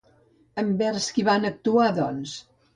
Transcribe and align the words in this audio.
Envers 0.61 1.11
qui 1.19 1.27
van 1.29 1.47
actuar, 1.53 1.93
doncs? 2.03 2.37